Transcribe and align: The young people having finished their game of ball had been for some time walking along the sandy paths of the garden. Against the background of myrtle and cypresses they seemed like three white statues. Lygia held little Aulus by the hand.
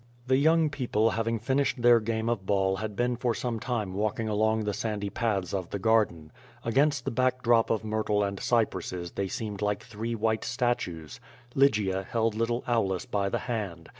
The 0.25 0.37
young 0.37 0.71
people 0.71 1.11
having 1.11 1.37
finished 1.37 1.79
their 1.83 1.99
game 1.99 2.27
of 2.27 2.43
ball 2.47 2.77
had 2.77 2.95
been 2.95 3.15
for 3.17 3.35
some 3.35 3.59
time 3.59 3.93
walking 3.93 4.27
along 4.27 4.63
the 4.63 4.73
sandy 4.73 5.11
paths 5.11 5.53
of 5.53 5.69
the 5.69 5.77
garden. 5.77 6.31
Against 6.65 7.05
the 7.05 7.11
background 7.11 7.67
of 7.69 7.83
myrtle 7.83 8.23
and 8.23 8.39
cypresses 8.39 9.11
they 9.11 9.27
seemed 9.27 9.61
like 9.61 9.83
three 9.83 10.15
white 10.15 10.43
statues. 10.43 11.19
Lygia 11.53 12.01
held 12.01 12.33
little 12.33 12.63
Aulus 12.67 13.05
by 13.05 13.29
the 13.29 13.37
hand. 13.45 13.89